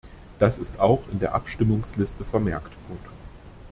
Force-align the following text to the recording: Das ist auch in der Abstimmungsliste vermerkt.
Das 0.39 0.57
ist 0.57 0.79
auch 0.79 1.07
in 1.11 1.19
der 1.19 1.35
Abstimmungsliste 1.35 2.25
vermerkt. 2.25 2.73